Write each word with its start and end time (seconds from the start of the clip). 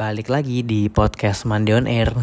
balik 0.00 0.32
lagi 0.32 0.64
di 0.64 0.88
podcast 0.88 1.44
Mandi 1.44 1.76
on 1.76 1.84
Air. 1.84 2.16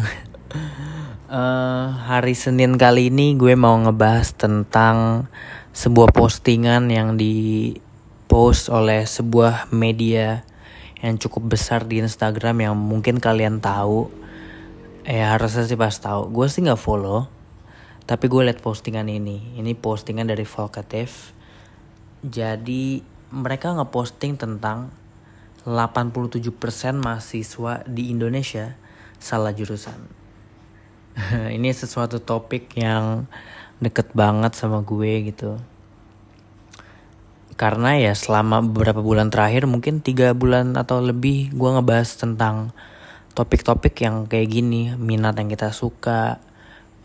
uh, 1.30 1.86
hari 2.10 2.34
Senin 2.34 2.74
kali 2.74 3.06
ini 3.06 3.38
gue 3.38 3.54
mau 3.54 3.78
ngebahas 3.78 4.34
tentang 4.34 5.30
sebuah 5.70 6.10
postingan 6.10 6.90
yang 6.90 7.14
di 7.14 7.70
post 8.26 8.66
oleh 8.66 9.06
sebuah 9.06 9.70
media 9.70 10.42
yang 10.98 11.22
cukup 11.22 11.54
besar 11.54 11.86
di 11.86 12.02
Instagram 12.02 12.66
yang 12.66 12.74
mungkin 12.74 13.22
kalian 13.22 13.62
tahu. 13.62 14.10
Eh 15.06 15.22
harusnya 15.22 15.62
sih 15.62 15.78
pas 15.78 15.94
tahu. 15.94 16.34
Gue 16.34 16.50
sih 16.50 16.66
nggak 16.66 16.82
follow, 16.82 17.30
tapi 18.10 18.26
gue 18.26 18.42
liat 18.42 18.58
postingan 18.58 19.06
ini. 19.06 19.54
Ini 19.54 19.78
postingan 19.78 20.26
dari 20.26 20.42
Volkatif. 20.42 21.30
Jadi 22.26 23.06
mereka 23.30 23.70
ngeposting 23.70 24.34
tentang 24.34 24.90
87% 25.68 26.48
mahasiswa 26.96 27.84
di 27.84 28.08
Indonesia 28.08 28.72
salah 29.20 29.52
jurusan. 29.52 30.00
ini 31.56 31.68
sesuatu 31.74 32.22
topik 32.24 32.72
yang 32.78 33.28
deket 33.78 34.16
banget 34.16 34.56
sama 34.56 34.80
gue 34.80 35.28
gitu. 35.28 35.60
Karena 37.58 37.98
ya 37.98 38.14
selama 38.14 38.62
beberapa 38.62 39.02
bulan 39.02 39.34
terakhir 39.34 39.66
mungkin 39.66 39.98
tiga 39.98 40.30
bulan 40.32 40.78
atau 40.78 41.02
lebih 41.02 41.50
gue 41.52 41.70
ngebahas 41.74 42.16
tentang 42.16 42.70
topik-topik 43.34 43.98
yang 44.02 44.26
kayak 44.30 44.50
gini, 44.50 44.94
minat 44.94 45.38
yang 45.38 45.50
kita 45.50 45.74
suka, 45.74 46.42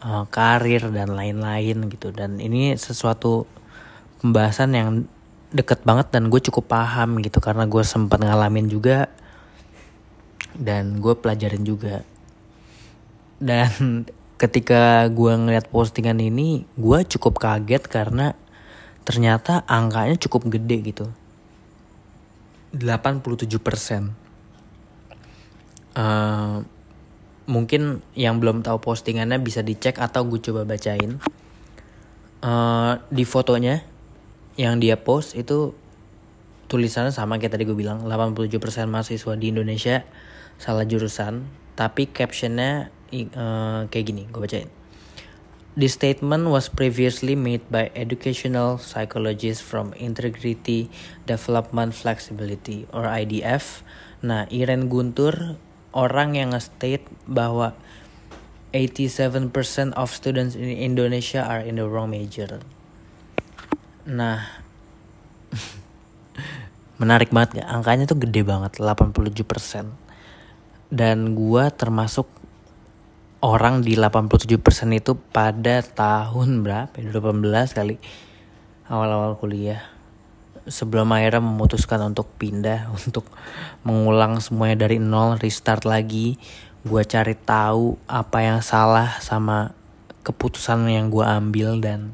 uh, 0.02 0.26
karir 0.30 0.94
dan 0.94 1.14
lain-lain 1.14 1.90
gitu. 1.90 2.14
Dan 2.14 2.38
ini 2.38 2.78
sesuatu 2.78 3.50
pembahasan 4.22 4.72
yang 4.78 4.90
deket 5.54 5.86
banget 5.86 6.10
dan 6.10 6.34
gue 6.34 6.42
cukup 6.42 6.66
paham 6.74 7.22
gitu 7.22 7.38
karena 7.38 7.70
gue 7.70 7.86
sempat 7.86 8.18
ngalamin 8.20 8.66
juga 8.68 9.08
dan 10.58 10.98
gue 10.98 11.14
pelajarin 11.14 11.62
juga. 11.62 12.02
Dan 13.38 14.04
ketika 14.42 15.08
gue 15.08 15.34
ngeliat 15.38 15.70
postingan 15.70 16.20
ini 16.20 16.66
gue 16.76 17.00
cukup 17.06 17.40
kaget 17.40 17.86
karena 17.86 18.34
ternyata 19.06 19.62
angkanya 19.70 20.18
cukup 20.18 20.50
gede 20.50 20.78
gitu. 20.90 21.08
87 22.74 23.46
persen. 23.62 24.18
Uh, 25.94 26.66
mungkin 27.46 28.02
yang 28.18 28.42
belum 28.42 28.66
tahu 28.66 28.82
postingannya 28.82 29.38
bisa 29.38 29.62
dicek 29.62 30.02
atau 30.02 30.26
gue 30.26 30.42
coba 30.42 30.66
bacain. 30.66 31.22
Uh, 32.44 33.00
di 33.08 33.24
fotonya 33.24 33.93
yang 34.58 34.78
dia 34.78 35.00
post 35.00 35.34
itu 35.34 35.74
tulisannya 36.70 37.14
sama 37.14 37.38
kayak 37.38 37.58
tadi 37.58 37.66
gue 37.66 37.78
bilang 37.78 38.06
87% 38.06 38.50
mahasiswa 38.90 39.34
di 39.38 39.54
Indonesia 39.54 40.06
salah 40.58 40.86
jurusan 40.86 41.46
tapi 41.74 42.10
captionnya 42.10 42.94
uh, 43.14 43.90
kayak 43.90 44.06
gini 44.06 44.24
gue 44.30 44.42
bacain 44.42 44.70
This 45.74 45.98
statement 45.98 46.54
was 46.54 46.70
previously 46.70 47.34
made 47.34 47.66
by 47.74 47.90
educational 47.98 48.78
psychologists 48.78 49.66
from 49.66 49.90
Integrity 49.98 50.86
Development 51.26 51.90
Flexibility 51.90 52.86
or 52.94 53.10
IDF. 53.10 53.82
Nah, 54.22 54.46
Iren 54.54 54.86
Guntur 54.86 55.58
orang 55.98 56.38
yang 56.38 56.54
nge-state 56.54 57.10
bahwa 57.26 57.74
87% 58.70 59.50
of 59.98 60.14
students 60.14 60.54
in 60.54 60.70
Indonesia 60.70 61.42
are 61.42 61.66
in 61.66 61.82
the 61.82 61.90
wrong 61.90 62.14
major. 62.14 62.62
Nah, 64.04 64.44
menarik 67.00 67.32
banget 67.32 67.64
gak? 67.64 67.70
Angkanya 67.72 68.04
tuh 68.04 68.20
gede 68.20 68.44
banget, 68.44 68.76
87%. 68.84 69.88
Dan 70.92 71.32
gue 71.40 71.64
termasuk 71.72 72.28
orang 73.40 73.80
di 73.80 73.96
87% 73.96 74.60
itu 74.92 75.16
pada 75.32 75.80
tahun 75.84 76.68
berapa? 76.68 76.92
18 76.96 77.16
ya? 77.16 77.64
kali. 77.72 77.96
Awal-awal 78.92 79.40
kuliah. 79.40 79.88
Sebelum 80.68 81.08
akhirnya 81.12 81.40
memutuskan 81.40 82.04
untuk 82.04 82.28
pindah, 82.36 82.92
untuk 83.08 83.24
mengulang 83.88 84.44
semuanya 84.44 84.84
dari 84.84 85.00
nol, 85.00 85.40
restart 85.40 85.88
lagi. 85.88 86.36
Gue 86.84 87.08
cari 87.08 87.40
tahu 87.40 87.96
apa 88.12 88.44
yang 88.44 88.60
salah 88.60 89.16
sama 89.24 89.72
keputusan 90.28 90.92
yang 90.92 91.08
gue 91.08 91.24
ambil 91.24 91.80
dan 91.80 92.12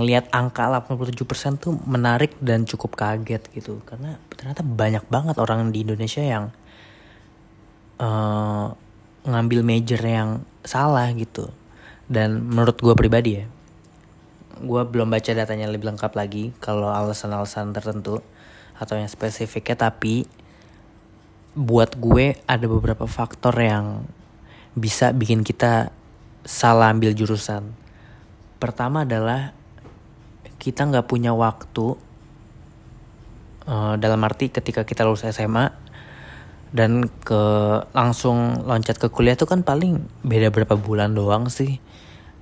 ngelihat 0.00 0.32
angka 0.32 0.66
87% 0.66 1.60
tuh 1.60 1.76
menarik 1.84 2.32
dan 2.40 2.64
cukup 2.64 2.96
kaget 2.96 3.44
gitu. 3.52 3.84
Karena 3.84 4.16
ternyata 4.32 4.64
banyak 4.64 5.04
banget 5.12 5.36
orang 5.36 5.68
di 5.68 5.84
Indonesia 5.84 6.24
yang 6.24 6.48
uh, 8.00 8.72
ngambil 9.28 9.60
major 9.60 10.00
yang 10.00 10.40
salah 10.64 11.12
gitu. 11.12 11.52
Dan 12.08 12.48
menurut 12.48 12.80
gue 12.80 12.94
pribadi 12.96 13.32
ya 13.44 13.46
gue 14.60 14.82
belum 14.84 15.08
baca 15.08 15.32
datanya 15.32 15.72
lebih 15.72 15.88
lengkap 15.88 16.12
lagi 16.12 16.52
kalau 16.60 16.92
alasan-alasan 16.92 17.72
tertentu 17.72 18.20
atau 18.76 18.94
yang 18.96 19.08
spesifiknya 19.08 19.88
tapi 19.88 20.28
buat 21.56 21.96
gue 21.96 22.36
ada 22.44 22.66
beberapa 22.68 23.08
faktor 23.08 23.56
yang 23.56 24.04
bisa 24.76 25.10
bikin 25.16 25.42
kita 25.42 25.90
salah 26.44 26.92
ambil 26.92 27.16
jurusan. 27.16 27.74
Pertama 28.60 29.02
adalah 29.02 29.56
kita 30.60 30.84
nggak 30.84 31.08
punya 31.08 31.32
waktu 31.32 31.96
uh, 33.64 33.96
dalam 33.96 34.20
arti 34.28 34.52
ketika 34.52 34.84
kita 34.84 35.08
lulus 35.08 35.24
SMA 35.32 35.72
dan 36.70 37.08
ke 37.08 37.42
langsung 37.96 38.68
loncat 38.68 39.00
ke 39.00 39.08
kuliah 39.10 39.34
itu 39.34 39.48
kan 39.48 39.64
paling 39.64 40.04
beda 40.22 40.52
berapa 40.52 40.76
bulan 40.76 41.16
doang 41.16 41.48
sih 41.48 41.80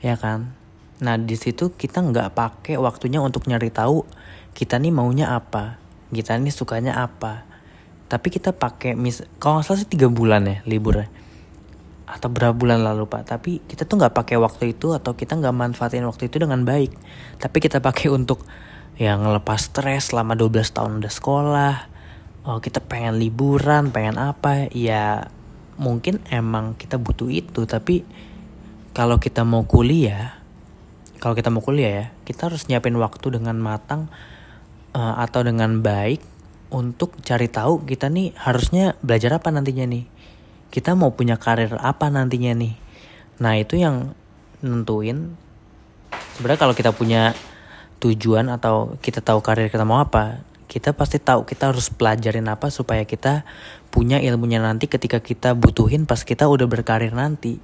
ya 0.03 0.19
kan? 0.19 0.53
Nah 0.99 1.15
di 1.15 1.39
situ 1.39 1.73
kita 1.73 2.03
nggak 2.03 2.35
pakai 2.35 2.75
waktunya 2.77 3.23
untuk 3.23 3.47
nyari 3.47 3.71
tahu 3.71 4.03
kita 4.53 4.83
nih 4.83 4.91
maunya 4.91 5.31
apa 5.33 5.79
kita 6.11 6.35
nih 6.35 6.53
sukanya 6.53 6.99
apa. 6.99 7.47
Tapi 8.09 8.29
kita 8.35 8.51
pakai 8.57 8.99
mis 8.99 9.23
kalau 9.39 9.63
nggak 9.63 9.67
salah 9.71 9.81
sih 9.81 9.89
tiga 9.89 10.11
bulan 10.11 10.43
ya 10.45 10.59
liburnya 10.67 11.09
atau 12.15 12.29
berapa 12.33 12.57
bulan 12.57 12.81
lalu 12.81 13.05
pak. 13.05 13.29
Tapi 13.29 13.61
kita 13.65 13.85
tuh 13.85 14.01
nggak 14.01 14.15
pakai 14.17 14.37
waktu 14.41 14.73
itu 14.77 14.97
atau 14.97 15.13
kita 15.13 15.37
nggak 15.37 15.55
manfaatin 15.55 16.05
waktu 16.09 16.33
itu 16.33 16.41
dengan 16.41 16.65
baik. 16.65 16.95
Tapi 17.37 17.57
kita 17.61 17.85
pakai 17.85 18.09
untuk 18.09 18.45
yang 18.99 19.23
ngelepas 19.23 19.71
stres 19.71 20.11
selama 20.11 20.35
12 20.35 20.75
tahun 20.75 20.93
udah 21.05 21.13
sekolah. 21.13 21.77
Oh 22.49 22.59
kita 22.65 22.81
pengen 22.81 23.21
liburan 23.21 23.93
pengen 23.93 24.17
apa 24.17 24.73
ya 24.73 25.29
mungkin 25.77 26.25
emang 26.33 26.75
kita 26.81 26.97
butuh 26.97 27.29
itu. 27.29 27.69
Tapi 27.69 28.03
kalau 28.97 29.21
kita 29.23 29.47
mau 29.47 29.63
kuliah 29.69 30.39
kalau 31.19 31.35
kita 31.35 31.51
mau 31.51 31.63
kuliah 31.63 31.91
ya 31.91 32.07
kita 32.25 32.51
harus 32.51 32.71
nyiapin 32.71 32.95
waktu 32.97 33.27
dengan 33.35 33.59
matang 33.59 34.07
uh, 34.95 35.19
atau 35.19 35.43
dengan 35.43 35.83
baik 35.83 36.23
untuk 36.71 37.19
cari 37.25 37.51
tahu 37.51 37.85
kita 37.85 38.07
nih 38.09 38.35
harusnya 38.39 38.95
belajar 39.03 39.43
apa 39.43 39.51
nantinya 39.51 39.87
nih 39.89 40.05
kita 40.69 40.93
mau 40.93 41.13
punya 41.17 41.41
karir 41.41 41.77
apa 41.81 42.13
nantinya 42.13 42.53
nih? 42.53 42.75
Nah 43.41 43.57
itu 43.57 43.81
yang 43.81 44.13
nentuin 44.61 45.39
sebenarnya 46.37 46.61
kalau 46.61 46.75
kita 46.75 46.91
punya 46.91 47.33
tujuan 47.99 48.51
atau 48.51 48.99
kita 49.03 49.23
tahu 49.23 49.43
karir 49.43 49.71
kita 49.71 49.87
mau 49.87 50.03
apa 50.03 50.43
kita 50.69 50.93
pasti 50.93 51.17
tahu 51.17 51.49
kita 51.49 51.73
harus 51.73 51.89
pelajarin 51.89 52.45
apa 52.47 52.69
supaya 52.69 53.03
kita 53.09 53.49
punya 53.89 54.21
ilmunya 54.21 54.61
nanti 54.61 54.85
ketika 54.85 55.19
kita 55.19 55.57
butuhin 55.57 56.05
pas 56.05 56.21
kita 56.23 56.45
udah 56.45 56.69
berkarir 56.69 57.11
nanti. 57.17 57.57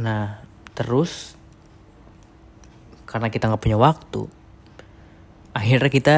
Nah 0.00 0.40
terus 0.72 1.36
karena 3.04 3.28
kita 3.28 3.50
nggak 3.50 3.60
punya 3.60 3.76
waktu 3.76 4.30
akhirnya 5.52 5.90
kita 5.90 6.16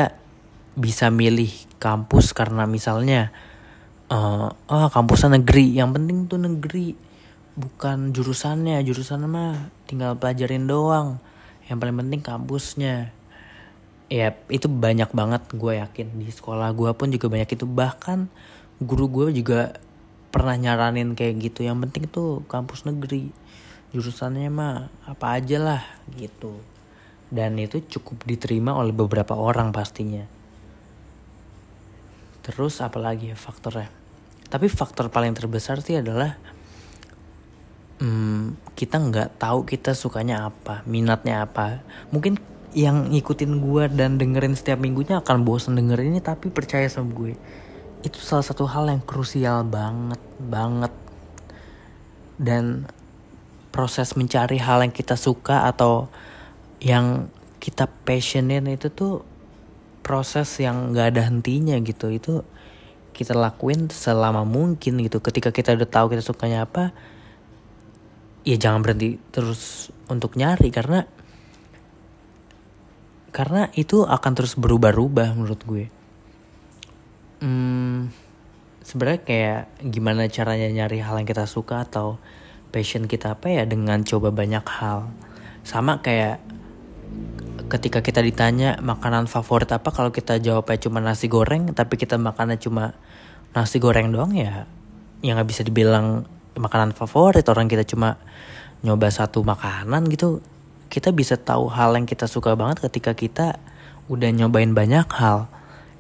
bisa 0.78 1.08
milih 1.08 1.50
kampus 1.80 2.32
karena 2.32 2.68
misalnya 2.68 3.32
uh, 4.12 4.52
oh 4.52 4.88
kampusnya 4.92 5.40
negeri. 5.40 5.72
Yang 5.72 5.90
penting 5.96 6.16
tuh 6.28 6.40
negeri. 6.40 6.86
Bukan 7.56 8.12
jurusannya. 8.12 8.84
Jurusan 8.84 9.24
mah 9.26 9.72
tinggal 9.88 10.16
pelajarin 10.20 10.68
doang. 10.68 11.18
Yang 11.66 11.76
paling 11.80 11.96
penting 12.04 12.20
kampusnya. 12.20 12.96
Ya 14.12 14.36
itu 14.52 14.68
banyak 14.68 15.08
banget 15.16 15.42
gue 15.56 15.80
yakin. 15.80 16.06
Di 16.20 16.28
sekolah 16.28 16.76
gue 16.76 16.92
pun 16.92 17.08
juga 17.08 17.32
banyak 17.32 17.48
itu. 17.56 17.64
Bahkan 17.64 18.28
guru 18.84 19.08
gue 19.08 19.26
juga 19.32 19.80
pernah 20.28 20.56
nyaranin 20.56 21.16
kayak 21.16 21.34
gitu. 21.40 21.64
Yang 21.64 21.88
penting 21.88 22.04
tuh 22.12 22.44
kampus 22.48 22.84
negeri. 22.84 23.32
Jurusannya 23.92 24.48
mah 24.52 24.88
apa 25.08 25.40
aja 25.40 25.56
lah 25.60 25.82
gitu. 26.16 26.60
Dan 27.32 27.56
itu 27.56 27.80
cukup 27.80 28.28
diterima 28.28 28.76
oleh 28.76 28.92
beberapa 28.92 29.32
orang 29.32 29.72
pastinya. 29.72 30.28
Terus 32.42 32.82
apalagi 32.84 33.32
ya 33.32 33.38
faktornya 33.38 34.01
tapi 34.52 34.68
faktor 34.68 35.08
paling 35.08 35.32
terbesar 35.32 35.80
sih 35.80 35.96
adalah 35.96 36.36
hmm, 38.04 38.60
kita 38.76 39.00
nggak 39.00 39.40
tahu 39.40 39.64
kita 39.64 39.96
sukanya 39.96 40.52
apa 40.52 40.84
minatnya 40.84 41.48
apa. 41.48 41.80
Mungkin 42.12 42.36
yang 42.76 43.08
ngikutin 43.08 43.52
gue 43.64 43.84
dan 43.96 44.20
dengerin 44.20 44.52
setiap 44.52 44.76
minggunya 44.76 45.24
akan 45.24 45.48
bosan 45.48 45.80
dengerin 45.80 46.12
ini 46.12 46.20
tapi 46.20 46.52
percaya 46.52 46.84
sama 46.84 47.16
gue. 47.16 47.32
Itu 48.04 48.20
salah 48.20 48.44
satu 48.44 48.68
hal 48.68 48.92
yang 48.92 49.00
krusial 49.00 49.64
banget 49.64 50.20
banget. 50.36 50.92
Dan 52.36 52.84
proses 53.72 54.12
mencari 54.20 54.60
hal 54.60 54.84
yang 54.84 54.92
kita 54.92 55.16
suka 55.16 55.64
atau 55.64 56.12
yang 56.76 57.32
kita 57.56 57.88
passionin 58.04 58.68
itu 58.68 58.92
tuh 58.92 59.24
proses 60.04 60.50
yang 60.60 60.92
gak 60.92 61.16
ada 61.16 61.24
hentinya 61.24 61.80
gitu. 61.80 62.12
Itu 62.12 62.44
kita 63.12 63.36
lakuin 63.36 63.92
selama 63.92 64.42
mungkin 64.42 64.98
gitu. 65.04 65.20
Ketika 65.20 65.52
kita 65.52 65.76
udah 65.76 65.88
tahu 65.88 66.16
kita 66.16 66.24
sukanya 66.24 66.64
apa 66.64 66.90
ya 68.42 68.58
jangan 68.58 68.82
berhenti 68.82 69.22
terus 69.30 69.94
untuk 70.10 70.34
nyari 70.34 70.74
karena 70.74 71.06
karena 73.32 73.72
itu 73.72 74.04
akan 74.04 74.32
terus 74.36 74.58
berubah-ubah 74.60 75.32
menurut 75.32 75.60
gue. 75.64 75.84
Hmm, 77.40 78.12
sebenarnya 78.84 79.20
kayak 79.24 79.62
gimana 79.88 80.28
caranya 80.28 80.68
nyari 80.68 81.00
hal 81.00 81.16
yang 81.16 81.24
kita 81.24 81.48
suka 81.48 81.88
atau 81.88 82.20
passion 82.68 83.08
kita 83.08 83.34
apa 83.34 83.48
ya 83.48 83.64
dengan 83.64 84.04
coba 84.04 84.28
banyak 84.28 84.62
hal. 84.68 85.08
Sama 85.64 86.04
kayak 86.04 86.44
ketika 87.72 88.04
kita 88.04 88.20
ditanya 88.20 88.76
makanan 88.84 89.32
favorit 89.32 89.72
apa 89.72 89.88
kalau 89.88 90.12
kita 90.12 90.36
jawabnya 90.36 90.76
cuma 90.76 91.00
nasi 91.00 91.32
goreng 91.32 91.72
tapi 91.72 91.96
kita 91.96 92.20
makannya 92.20 92.60
cuma 92.60 92.92
nasi 93.56 93.80
goreng 93.80 94.12
doang 94.12 94.36
ya 94.36 94.68
yang 95.24 95.40
nggak 95.40 95.48
bisa 95.48 95.62
dibilang 95.64 96.28
makanan 96.58 96.92
favorit. 96.92 97.46
Orang 97.48 97.70
kita 97.70 97.86
cuma 97.86 98.20
nyoba 98.84 99.08
satu 99.08 99.40
makanan 99.46 100.10
gitu. 100.10 100.44
Kita 100.92 101.08
bisa 101.14 101.40
tahu 101.40 101.72
hal 101.72 101.96
yang 101.96 102.04
kita 102.04 102.28
suka 102.28 102.52
banget 102.52 102.84
ketika 102.84 103.16
kita 103.16 103.56
udah 104.12 104.28
nyobain 104.28 104.76
banyak 104.76 105.08
hal. 105.08 105.48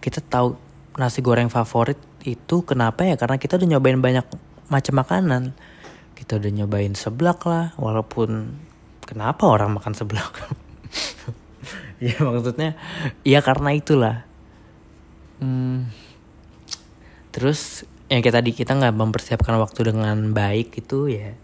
Kita 0.04 0.20
tahu 0.20 0.58
nasi 1.00 1.24
goreng 1.24 1.48
favorit 1.48 1.96
itu 2.26 2.60
kenapa 2.66 3.06
ya? 3.08 3.16
Karena 3.16 3.40
kita 3.40 3.56
udah 3.56 3.68
nyobain 3.78 4.02
banyak 4.02 4.26
macam 4.68 4.94
makanan. 5.00 5.56
Kita 6.12 6.36
udah 6.36 6.50
nyobain 6.52 6.92
seblak 6.92 7.40
lah 7.48 7.72
walaupun 7.80 8.60
kenapa 9.08 9.48
orang 9.48 9.80
makan 9.80 9.96
seblak 9.96 10.30
ya 12.02 12.18
maksudnya 12.26 12.74
ya 13.22 13.38
karena 13.38 13.70
itulah. 13.78 14.16
Hmm, 15.38 15.90
terus 17.30 17.86
yang 18.10 18.22
kita 18.22 18.42
tadi 18.42 18.50
kita 18.54 18.74
nggak 18.74 18.94
mempersiapkan 18.98 19.54
waktu 19.62 19.94
dengan 19.94 20.34
baik 20.34 20.74
itu 20.82 21.06
ya. 21.06 21.38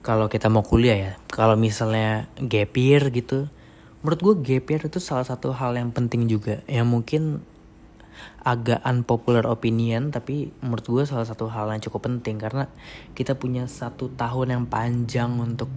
Kalau 0.00 0.32
kita 0.32 0.48
mau 0.48 0.64
kuliah 0.64 0.96
ya 0.96 1.12
kalau 1.28 1.52
misalnya 1.60 2.32
gap 2.40 2.72
year 2.72 3.12
gitu 3.12 3.52
menurut 4.00 4.20
gue 4.22 4.34
gap 4.40 4.64
year 4.72 4.82
itu 4.88 5.02
salah 5.02 5.28
satu 5.28 5.52
hal 5.52 5.76
yang 5.76 5.92
penting 5.92 6.24
juga. 6.24 6.64
Yang 6.64 6.88
mungkin 6.88 7.22
agak 8.40 8.80
unpopular 8.88 9.44
opinion 9.46 10.08
tapi 10.08 10.50
menurut 10.64 10.86
gue 10.88 11.04
salah 11.04 11.28
satu 11.28 11.52
hal 11.52 11.68
yang 11.68 11.84
cukup 11.84 12.08
penting. 12.08 12.40
Karena 12.40 12.72
kita 13.12 13.36
punya 13.36 13.68
satu 13.68 14.08
tahun 14.16 14.56
yang 14.56 14.64
panjang 14.64 15.36
untuk 15.36 15.68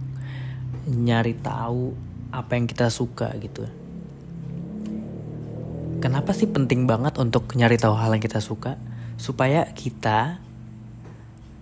nyari 0.88 1.36
tahu 1.36 1.92
apa 2.32 2.56
yang 2.56 2.64
kita 2.64 2.88
suka 2.88 3.28
gitu 3.36 3.81
kenapa 6.02 6.34
sih 6.34 6.50
penting 6.50 6.90
banget 6.90 7.14
untuk 7.22 7.54
nyari 7.54 7.78
tahu 7.78 7.94
hal 7.94 8.10
yang 8.10 8.20
kita 8.20 8.42
suka? 8.42 8.74
Supaya 9.14 9.70
kita 9.70 10.42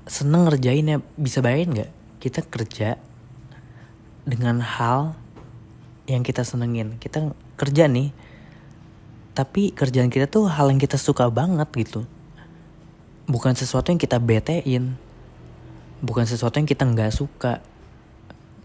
seneng 0.09 0.49
ngerjainnya. 0.49 1.05
Bisa 1.21 1.45
bayangin 1.45 1.77
nggak? 1.77 1.91
Kita 2.25 2.41
kerja 2.49 2.97
dengan 4.25 4.65
hal 4.65 5.13
yang 6.09 6.25
kita 6.25 6.41
senengin. 6.41 6.97
Kita 6.97 7.37
kerja 7.61 7.85
nih 7.85 8.33
tapi 9.31 9.71
kerjaan 9.71 10.11
kita 10.11 10.27
tuh 10.27 10.51
hal 10.51 10.73
yang 10.73 10.81
kita 10.81 10.97
suka 10.97 11.29
banget 11.29 11.69
gitu. 11.77 12.09
Bukan 13.31 13.55
sesuatu 13.55 13.93
yang 13.93 14.01
kita 14.01 14.19
betein. 14.19 14.99
Bukan 16.01 16.25
sesuatu 16.25 16.57
yang 16.57 16.67
kita 16.67 16.89
nggak 16.89 17.13
suka. 17.13 17.61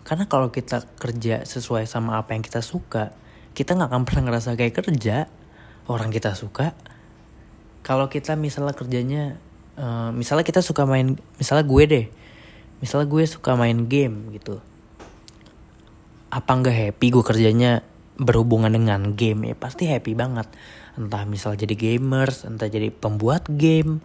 Karena 0.07 0.25
kalau 0.25 0.49
kita 0.49 0.87
kerja 0.97 1.43
sesuai 1.43 1.85
sama 1.85 2.17
apa 2.17 2.33
yang 2.33 2.41
kita 2.41 2.63
suka 2.63 3.13
kita 3.55 3.71
nggak 3.71 3.89
akan 3.89 4.03
pernah 4.03 4.23
ngerasa 4.29 4.59
kayak 4.59 4.83
kerja 4.83 5.31
orang 5.85 6.09
kita 6.09 6.33
suka 6.33 6.73
kalau 7.85 8.09
kita 8.09 8.33
misalnya 8.33 8.73
kerjanya 8.73 9.37
uh, 9.77 10.09
misalnya 10.09 10.41
kita 10.41 10.65
suka 10.65 10.89
main 10.89 11.21
misalnya 11.37 11.65
gue 11.69 11.83
deh 11.85 12.05
misalnya 12.83 13.07
gue 13.07 13.23
suka 13.25 13.55
main 13.55 13.87
game 13.87 14.35
gitu. 14.35 14.59
Apa 16.33 16.51
nggak 16.59 16.75
happy 16.75 17.05
gue 17.13 17.23
kerjanya 17.23 17.71
berhubungan 18.19 18.71
dengan 18.73 19.15
game? 19.15 19.47
Ya 19.47 19.55
pasti 19.55 19.87
happy 19.87 20.17
banget. 20.17 20.49
Entah 20.99 21.23
misal 21.23 21.55
jadi 21.55 21.75
gamers 21.75 22.43
entah 22.43 22.67
jadi 22.67 22.91
pembuat 22.91 23.47
game 23.47 24.03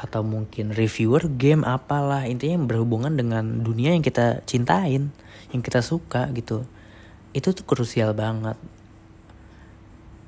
atau 0.00 0.24
mungkin 0.24 0.74
reviewer 0.74 1.30
game 1.30 1.62
apalah. 1.62 2.26
Intinya 2.26 2.58
yang 2.58 2.66
berhubungan 2.66 3.14
dengan 3.14 3.62
dunia 3.62 3.94
yang 3.94 4.02
kita 4.02 4.42
cintain 4.48 5.14
yang 5.54 5.62
kita 5.62 5.84
suka 5.84 6.26
gitu. 6.34 6.66
Itu 7.30 7.54
tuh 7.54 7.62
krusial 7.62 8.10
banget 8.16 8.58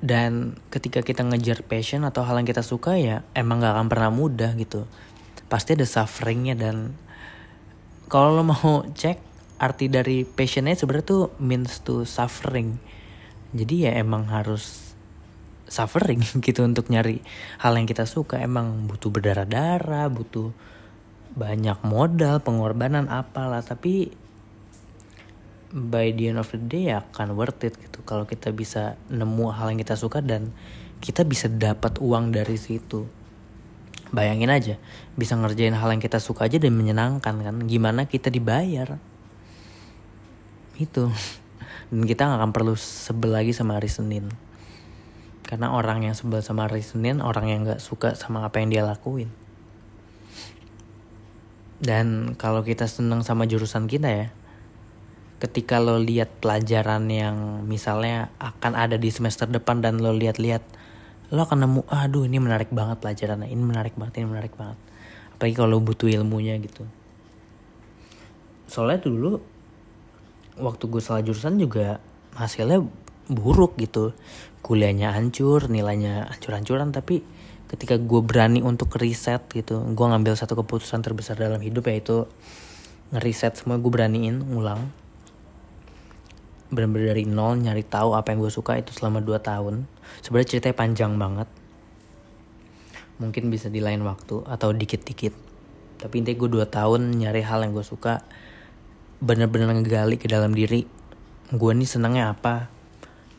dan 0.03 0.59
ketika 0.67 0.99
kita 0.99 1.23
ngejar 1.23 1.63
passion 1.63 2.03
atau 2.03 2.27
hal 2.27 2.35
yang 2.35 2.43
kita 2.43 2.59
suka 2.59 2.99
ya 2.99 3.23
emang 3.31 3.63
gak 3.63 3.71
akan 3.71 3.87
pernah 3.87 4.11
mudah 4.11 4.51
gitu. 4.59 4.83
Pasti 5.47 5.79
ada 5.79 5.87
sufferingnya 5.87 6.59
dan 6.59 6.91
kalau 8.11 8.35
lo 8.35 8.43
mau 8.43 8.83
cek 8.83 9.17
arti 9.63 9.87
dari 9.87 10.27
passionnya 10.27 10.75
sebenarnya 10.75 11.07
tuh 11.07 11.23
means 11.39 11.79
to 11.87 12.03
suffering. 12.03 12.83
Jadi 13.55 13.87
ya 13.87 13.95
emang 13.95 14.27
harus 14.27 14.91
suffering 15.71 16.19
gitu 16.45 16.67
untuk 16.67 16.91
nyari 16.91 17.23
hal 17.63 17.79
yang 17.79 17.87
kita 17.87 18.03
suka. 18.03 18.43
Emang 18.43 18.91
butuh 18.91 19.07
berdarah-darah 19.07 20.11
butuh 20.11 20.51
banyak 21.31 21.79
modal 21.87 22.43
pengorbanan 22.43 23.07
apalah. 23.07 23.63
Tapi 23.63 24.11
by 25.73 26.13
the 26.13 26.29
end 26.29 26.37
of 26.37 26.53
the 26.53 26.61
day 26.61 26.93
akan 26.93 27.33
worth 27.33 27.65
it 27.65 27.73
gitu. 27.81 28.05
Kalau 28.05 28.29
kita 28.29 28.53
bisa 28.53 28.93
nemu 29.09 29.49
hal 29.49 29.73
yang 29.73 29.81
kita 29.81 29.97
suka 29.97 30.21
dan 30.21 30.53
kita 31.01 31.25
bisa 31.25 31.49
dapat 31.49 31.97
uang 31.97 32.29
dari 32.29 32.55
situ. 32.55 33.09
Bayangin 34.13 34.53
aja 34.53 34.77
bisa 35.17 35.33
ngerjain 35.33 35.73
hal 35.73 35.89
yang 35.89 35.97
kita 35.97 36.21
suka 36.21 36.45
aja 36.45 36.61
dan 36.61 36.77
menyenangkan 36.77 37.33
kan. 37.41 37.55
Gimana 37.65 38.05
kita 38.05 38.29
dibayar? 38.29 39.01
Itu. 40.77 41.09
Dan 41.93 42.09
kita 42.09 42.25
gak 42.25 42.41
akan 42.41 42.51
perlu 42.57 42.73
sebel 42.73 43.37
lagi 43.37 43.53
sama 43.53 43.77
hari 43.77 43.85
Senin. 43.85 44.33
Karena 45.45 45.77
orang 45.77 46.01
yang 46.01 46.17
sebel 46.17 46.41
sama 46.41 46.65
hari 46.65 46.81
Senin 46.81 47.21
orang 47.21 47.45
yang 47.45 47.59
gak 47.69 47.77
suka 47.77 48.17
sama 48.17 48.41
apa 48.41 48.57
yang 48.57 48.73
dia 48.73 48.81
lakuin. 48.81 49.29
Dan 51.77 52.33
kalau 52.33 52.65
kita 52.65 52.89
seneng 52.89 53.21
sama 53.21 53.45
jurusan 53.45 53.85
kita 53.85 54.09
ya 54.09 54.27
ketika 55.43 55.83
lo 55.83 55.99
lihat 55.99 56.39
pelajaran 56.39 57.11
yang 57.11 57.67
misalnya 57.67 58.31
akan 58.39 58.79
ada 58.79 58.95
di 58.95 59.11
semester 59.11 59.43
depan 59.43 59.83
dan 59.83 59.99
lo 59.99 60.15
lihat-lihat 60.15 60.63
lo 61.35 61.43
akan 61.43 61.67
nemu 61.67 61.81
aduh 61.91 62.23
ini 62.23 62.39
menarik 62.39 62.71
banget 62.71 63.03
pelajarannya 63.03 63.51
ini 63.51 63.59
menarik 63.59 63.91
banget 63.99 64.23
ini 64.23 64.31
menarik 64.31 64.55
banget. 64.55 64.79
Apalagi 65.35 65.55
kalau 65.59 65.83
butuh 65.83 66.07
ilmunya 66.07 66.55
gitu. 66.63 66.87
Soalnya 68.71 69.03
dulu 69.03 69.43
waktu 70.63 70.83
gue 70.87 71.01
salah 71.03 71.19
jurusan 71.19 71.59
juga 71.59 71.99
hasilnya 72.39 72.79
buruk 73.27 73.75
gitu. 73.83 74.15
Kuliahnya 74.63 75.11
hancur 75.11 75.67
nilainya 75.67 76.31
hancur-hancuran 76.31 76.95
tapi 76.95 77.19
ketika 77.67 77.99
gue 77.99 78.21
berani 78.23 78.63
untuk 78.63 78.95
riset 79.01 79.43
gitu 79.49 79.81
gue 79.81 80.05
ngambil 80.05 80.37
satu 80.37 80.53
keputusan 80.61 81.01
terbesar 81.01 81.35
dalam 81.41 81.57
hidup 81.57 81.89
yaitu 81.89 82.29
ngeriset 83.09 83.57
semua 83.57 83.81
gue 83.81 83.89
beraniin 83.89 84.45
ngulang 84.45 84.93
benar-benar 86.73 87.13
dari 87.13 87.23
nol 87.29 87.61
nyari 87.61 87.85
tahu 87.85 88.17
apa 88.17 88.33
yang 88.33 88.43
gue 88.43 88.53
suka 88.53 88.81
itu 88.81 88.91
selama 88.91 89.21
2 89.21 89.39
tahun. 89.39 89.85
Sebenarnya 90.25 90.49
ceritanya 90.57 90.75
panjang 90.75 91.13
banget. 91.15 91.49
Mungkin 93.21 93.53
bisa 93.53 93.69
di 93.69 93.79
lain 93.79 94.01
waktu 94.03 94.43
atau 94.43 94.73
dikit-dikit. 94.73 95.33
Tapi 96.01 96.13
intinya 96.19 96.37
gue 96.43 96.49
2 96.65 96.67
tahun 96.67 97.01
nyari 97.15 97.41
hal 97.45 97.63
yang 97.63 97.71
gue 97.71 97.85
suka 97.85 98.25
bener-bener 99.23 99.71
ngegali 99.71 100.19
ke 100.19 100.27
dalam 100.27 100.51
diri. 100.51 100.83
Gue 101.53 101.71
nih 101.71 101.87
senangnya 101.87 102.35
apa? 102.35 102.67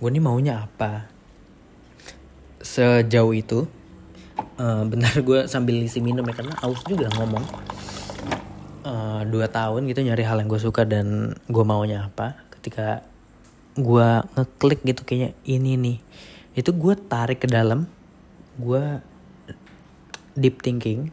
Gue 0.00 0.08
nih 0.08 0.22
maunya 0.24 0.64
apa? 0.64 1.10
Sejauh 2.64 3.36
itu 3.36 3.68
uh, 4.56 4.82
benar 4.88 5.14
gue 5.20 5.44
sambil 5.50 5.76
isi 5.82 6.00
minum 6.00 6.24
ya 6.24 6.34
karena 6.34 6.54
aus 6.64 6.80
juga 6.88 7.10
ngomong. 7.20 7.44
Uh, 8.84 9.24
dua 9.28 9.48
tahun 9.48 9.88
gitu 9.88 10.04
nyari 10.04 10.24
hal 10.28 10.44
yang 10.44 10.48
gue 10.48 10.60
suka 10.60 10.84
dan 10.88 11.36
gue 11.48 11.64
maunya 11.64 12.08
apa. 12.08 12.40
Ketika 12.48 13.04
gue 13.74 14.08
ngeklik 14.38 14.80
gitu 14.86 15.02
kayaknya 15.02 15.30
ini 15.46 15.72
nih. 15.78 15.98
Itu 16.54 16.74
gue 16.74 16.94
tarik 16.94 17.42
ke 17.42 17.48
dalam 17.50 17.90
gue 18.54 19.02
deep 20.38 20.62
thinking 20.62 21.10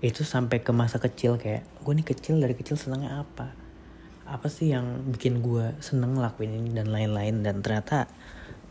itu 0.00 0.24
sampai 0.24 0.64
ke 0.64 0.72
masa 0.72 0.96
kecil 0.96 1.36
kayak 1.36 1.60
gue 1.84 1.92
nih 1.92 2.06
kecil 2.08 2.40
dari 2.40 2.56
kecil 2.56 2.80
senangnya 2.80 3.20
apa? 3.20 3.52
Apa 4.24 4.48
sih 4.48 4.72
yang 4.72 5.04
bikin 5.12 5.44
gue 5.44 5.76
seneng 5.84 6.16
lakuin 6.16 6.56
ini? 6.56 6.72
Dan 6.72 6.88
lain-lain 6.88 7.44
dan 7.44 7.60
ternyata 7.60 8.08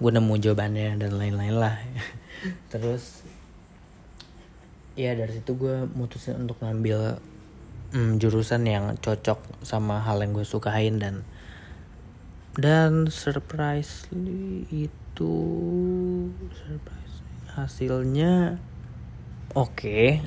gue 0.01 0.09
nemu 0.09 0.33
jawabannya 0.41 0.97
dan 0.97 1.11
lain-lain 1.13 1.55
lah. 1.59 1.75
Terus 2.73 3.21
ya 4.97 5.13
dari 5.13 5.31
situ 5.37 5.53
gue 5.53 5.85
mutusin 5.93 6.35
untuk 6.41 6.59
ngambil 6.65 7.21
mm, 7.93 8.17
jurusan 8.17 8.65
yang 8.65 8.97
cocok 8.97 9.61
sama 9.61 10.01
hal 10.01 10.19
yang 10.19 10.33
gue 10.33 10.43
sukain 10.43 10.97
dan 10.97 11.21
dan 12.57 13.11
surprisingly 13.13 14.65
itu 14.71 15.33
surprise 16.49 17.15
hasilnya 17.53 18.57
oke 19.53 19.75
okay. 19.75 20.23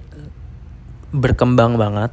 berkembang 1.10 1.76
banget. 1.76 2.12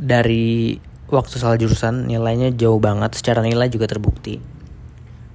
Dari 0.00 0.78
waktu 1.10 1.34
salah 1.36 1.58
jurusan 1.58 2.06
nilainya 2.08 2.54
jauh 2.54 2.78
banget 2.80 3.18
secara 3.18 3.42
nilai 3.42 3.68
juga 3.68 3.90
terbukti. 3.90 4.40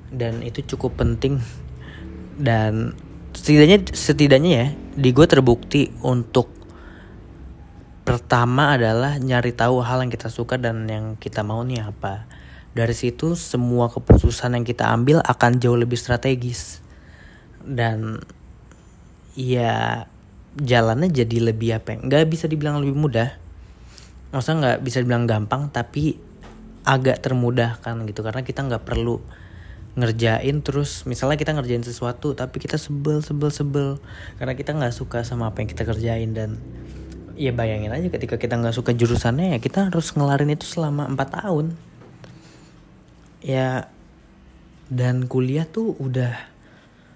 Dan 0.10 0.42
itu 0.42 0.63
cukup 0.75 1.00
penting. 1.00 1.44
Dan 2.36 2.96
setidaknya 3.36 3.84
setidaknya 3.92 4.51
ya 4.51 4.68
di 4.96 5.10
gue 5.12 5.27
terbukti 5.27 5.92
untuk 6.08 6.48
pertama 8.08 8.80
adalah 8.80 9.20
nyari 9.20 9.51
tahu 9.51 9.84
hal 9.84 10.08
yang 10.08 10.12
kita 10.13 10.32
suka 10.32 10.56
dan 10.56 10.88
yang 10.88 11.20
kita 11.20 11.44
mau 11.44 11.60
nih 11.65 11.84
apa 11.84 12.30
dari 12.75 12.91
situ 12.91 13.39
semua 13.39 13.88
keputusan 13.88 14.51
yang 14.51 14.67
kita 14.67 14.91
ambil 14.91 15.24
akan 15.24 15.63
jauh 15.63 15.79
lebih 15.79 15.96
strategis. 15.96 16.84
Dan 17.63 18.20
ya 19.39 20.05
jalannya 20.60 21.08
jadi 21.08 21.39
lebih 21.39 21.79
apa 21.79 21.96
ya, 21.96 21.98
nggak 22.03 22.27
bisa 22.27 22.51
dibilang 22.51 22.84
lebih 22.84 23.00
mudah. 23.00 23.32
Masa 24.36 24.60
nggak 24.60 24.84
bisa 24.84 25.00
dibilang 25.00 25.24
gampang 25.24 25.72
tapi 25.72 26.20
agak 26.84 27.24
termudahkan 27.24 27.96
gitu. 28.12 28.20
Karena 28.20 28.44
kita 28.44 28.67
nggak 28.67 28.84
perlu 28.84 29.24
ngerjain 29.96 30.60
terus 30.60 31.08
misalnya 31.08 31.39
kita 31.39 31.55
ngerjain 31.55 31.88
sesuatu 31.88 32.36
tapi 32.36 32.60
kita 32.60 32.75
sebel 32.75 33.24
sebel 33.24 33.55
sebel. 33.55 33.89
Karena 34.36 34.51
kita 34.51 34.75
nggak 34.75 34.91
suka 34.91 35.24
sama 35.24 35.48
apa 35.48 35.63
yang 35.63 35.72
kita 35.72 35.88
kerjain. 35.88 36.36
Dan 36.36 36.60
ya 37.39 37.55
bayangin 37.55 37.96
aja 37.96 38.12
ketika 38.12 38.36
kita 38.36 38.60
nggak 38.60 38.75
suka 38.75 38.91
jurusannya 38.91 39.55
ya 39.55 39.60
kita 39.63 39.88
harus 39.88 40.12
ngelarin 40.12 40.51
itu 40.51 40.67
selama 40.67 41.08
empat 41.08 41.39
tahun 41.39 41.95
ya 43.46 43.94
dan 44.90 45.30
kuliah 45.30 45.70
tuh 45.70 45.94
udah 46.02 46.34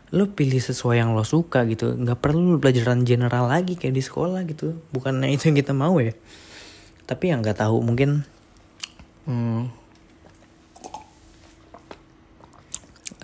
lo 0.09 0.25
pilih 0.33 0.61
sesuai 0.61 1.01
yang 1.01 1.13
lo 1.13 1.25
suka 1.25 1.65
gitu. 1.69 1.93
Nggak 1.93 2.21
perlu 2.21 2.57
pelajaran 2.57 3.05
general 3.05 3.49
lagi 3.49 3.77
kayak 3.77 3.97
di 3.97 4.03
sekolah 4.05 4.45
gitu. 4.45 4.77
Bukannya 4.93 5.33
itu 5.33 5.49
yang 5.49 5.57
kita 5.57 5.73
mau 5.73 5.97
ya. 6.01 6.13
Tapi 7.05 7.33
yang 7.33 7.41
nggak 7.41 7.61
tahu 7.61 7.81
mungkin 7.81 8.25
hmm, 9.29 9.69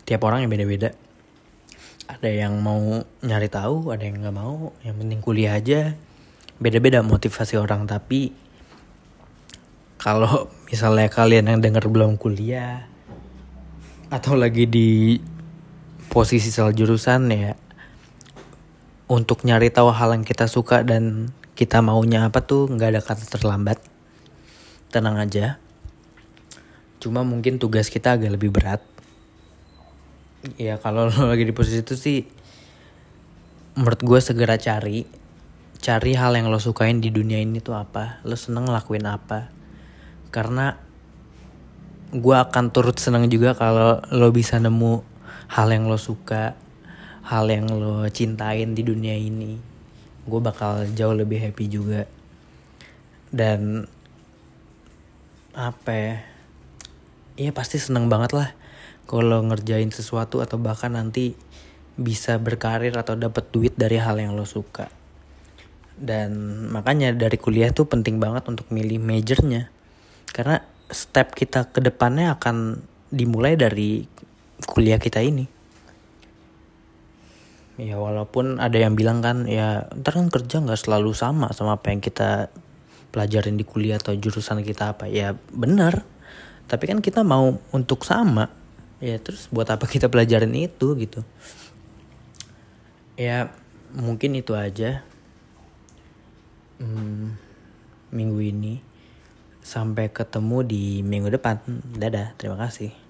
tiap 0.05 0.21
orang 0.25 0.45
yang 0.45 0.51
beda-beda. 0.53 0.93
Ada 2.05 2.29
yang 2.29 2.61
mau 2.61 3.01
nyari 3.25 3.49
tahu 3.49 3.89
ada 3.89 4.05
yang 4.05 4.21
nggak 4.21 4.37
mau. 4.37 4.73
Yang 4.85 4.95
penting 5.01 5.19
kuliah 5.25 5.57
aja. 5.57 5.93
Beda-beda 6.61 7.01
motivasi 7.01 7.57
orang. 7.57 7.89
Tapi 7.89 8.29
kalau 9.97 10.53
misalnya 10.69 11.09
kalian 11.09 11.49
yang 11.49 11.59
denger 11.65 11.89
belum 11.89 12.21
kuliah 12.21 12.94
atau 14.09 14.37
lagi 14.37 14.69
di 14.69 15.17
posisi 16.13 16.53
salah 16.53 16.71
jurusan 16.71 17.27
ya 17.33 17.53
untuk 19.05 19.45
nyari 19.45 19.69
tahu 19.69 19.93
hal 19.93 20.17
yang 20.17 20.25
kita 20.25 20.49
suka 20.49 20.81
dan 20.81 21.33
kita 21.55 21.81
maunya 21.81 22.25
apa 22.25 22.41
tuh 22.41 22.69
nggak 22.69 22.89
ada 22.91 23.01
kata 23.01 23.25
terlambat. 23.29 23.79
Tenang 24.89 25.17
aja. 25.21 25.61
Cuma 26.99 27.21
mungkin 27.21 27.61
tugas 27.61 27.93
kita 27.93 28.17
agak 28.17 28.33
lebih 28.33 28.49
berat. 28.49 28.81
Ya 30.57 30.77
kalau 30.77 31.07
lo 31.09 31.29
lagi 31.29 31.45
di 31.45 31.53
posisi 31.53 31.81
itu 31.81 31.95
sih 31.97 32.25
menurut 33.77 34.01
gue 34.01 34.19
segera 34.21 34.57
cari. 34.57 35.05
Cari 35.75 36.17
hal 36.17 36.33
yang 36.33 36.49
lo 36.49 36.57
sukain 36.57 36.97
di 36.97 37.13
dunia 37.13 37.37
ini 37.37 37.61
tuh 37.61 37.77
apa? 37.77 38.23
Lo 38.25 38.33
seneng 38.33 38.65
ngelakuin 38.65 39.05
apa? 39.05 39.53
Karena 40.33 40.84
gue 42.13 42.35
akan 42.35 42.69
turut 42.69 42.97
seneng 42.99 43.25
juga 43.31 43.57
kalau 43.57 44.01
lo 44.13 44.29
bisa 44.29 44.61
nemu 44.61 45.01
hal 45.49 45.67
yang 45.73 45.89
lo 45.89 45.97
suka 45.97 46.53
hal 47.25 47.49
yang 47.49 47.65
lo 47.71 48.05
cintain 48.13 48.77
di 48.77 48.85
dunia 48.85 49.17
ini 49.17 49.57
gue 50.25 50.39
bakal 50.41 50.85
jauh 50.93 51.13
lebih 51.13 51.41
happy 51.41 51.65
juga 51.69 52.05
dan 53.33 53.89
apa 55.55 55.91
ya 55.93 56.15
Iya 57.35 57.51
pasti 57.51 57.75
seneng 57.75 58.07
banget 58.07 58.31
lah 58.31 58.55
kalau 59.11 59.43
ngerjain 59.43 59.91
sesuatu 59.91 60.39
atau 60.39 60.55
bahkan 60.55 60.95
nanti 60.95 61.35
bisa 61.99 62.39
berkarir 62.39 62.95
atau 62.95 63.19
dapat 63.19 63.51
duit 63.51 63.75
dari 63.75 63.99
hal 63.99 64.15
yang 64.15 64.39
lo 64.39 64.47
suka. 64.47 64.87
Dan 65.99 66.31
makanya 66.71 67.11
dari 67.11 67.35
kuliah 67.35 67.75
tuh 67.75 67.91
penting 67.91 68.23
banget 68.23 68.47
untuk 68.47 68.71
milih 68.71 69.03
majornya. 69.03 69.67
Karena 70.31 70.63
step 70.91 71.33
kita 71.33 71.69
ke 71.73 71.81
depannya 71.81 72.35
akan 72.37 72.81
dimulai 73.09 73.57
dari 73.57 74.05
kuliah 74.65 75.01
kita 75.01 75.21
ini. 75.21 75.47
Ya 77.75 77.99
walaupun 77.99 78.63
ada 78.63 78.79
yang 78.79 78.95
bilang 78.95 79.19
kan 79.19 79.51
ya 79.51 79.91
ntar 79.99 80.15
kan 80.15 80.31
kerja 80.31 80.63
nggak 80.63 80.79
selalu 80.79 81.11
sama 81.11 81.51
sama 81.51 81.75
apa 81.75 81.91
yang 81.91 81.99
kita 81.99 82.47
pelajarin 83.11 83.59
di 83.59 83.67
kuliah 83.67 83.99
atau 83.99 84.15
jurusan 84.15 84.63
kita 84.63 84.95
apa. 84.95 85.11
Ya 85.11 85.35
benar. 85.51 86.07
Tapi 86.65 86.87
kan 86.87 86.99
kita 87.03 87.21
mau 87.27 87.59
untuk 87.75 88.07
sama. 88.07 88.47
Ya 89.03 89.19
terus 89.19 89.51
buat 89.51 89.67
apa 89.67 89.83
kita 89.91 90.07
pelajarin 90.07 90.55
itu 90.55 90.95
gitu. 90.95 91.21
Ya 93.19 93.51
mungkin 93.91 94.39
itu 94.39 94.55
aja. 94.55 95.03
Hmm, 96.79 97.39
minggu 98.11 98.39
ini 98.39 98.94
sampai 99.65 100.13
ketemu 100.13 100.61
di 100.61 100.83
minggu 101.01 101.33
depan. 101.33 101.57
Dadah 101.97 102.37
terima 102.37 102.61
kasih 102.61 103.04